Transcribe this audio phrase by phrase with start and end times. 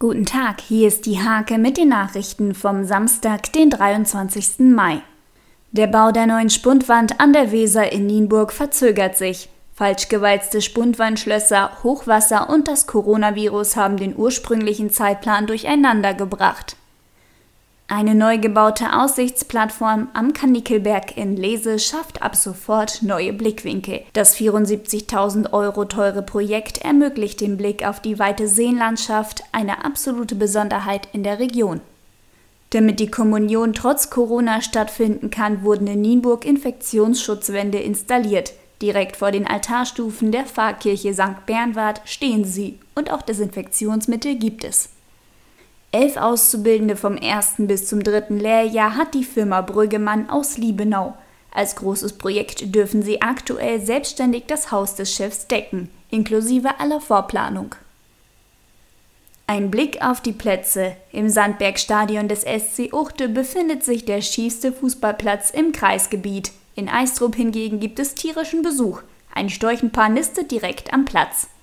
[0.00, 4.60] Guten Tag, hier ist die Hake mit den Nachrichten vom Samstag, den 23.
[4.60, 5.02] Mai.
[5.72, 9.48] Der Bau der neuen Spundwand an der Weser in Nienburg verzögert sich.
[9.74, 16.76] Falsch gewalzte Spundwandschlösser, Hochwasser und das Coronavirus haben den ursprünglichen Zeitplan durcheinander gebracht.
[17.90, 24.02] Eine neu gebaute Aussichtsplattform am Kanikelberg in Lese schafft ab sofort neue Blickwinkel.
[24.12, 31.08] Das 74.000 Euro teure Projekt ermöglicht den Blick auf die weite Seenlandschaft, eine absolute Besonderheit
[31.14, 31.80] in der Region.
[32.70, 38.52] Damit die Kommunion trotz Corona stattfinden kann, wurden in Nienburg Infektionsschutzwände installiert.
[38.82, 41.46] Direkt vor den Altarstufen der Pfarrkirche St.
[41.46, 44.90] Bernward stehen sie und auch Desinfektionsmittel gibt es.
[45.90, 51.16] Elf Auszubildende vom ersten bis zum dritten Lehrjahr hat die Firma Brüggemann aus Liebenau.
[51.50, 57.74] Als großes Projekt dürfen sie aktuell selbstständig das Haus des Chefs decken, inklusive aller Vorplanung.
[59.46, 60.94] Ein Blick auf die Plätze.
[61.10, 66.52] Im Sandbergstadion des SC Uchte befindet sich der schiefste Fußballplatz im Kreisgebiet.
[66.74, 69.00] In Eistrup hingegen gibt es tierischen Besuch.
[69.34, 71.48] Ein Storchenpaar nistet direkt am Platz.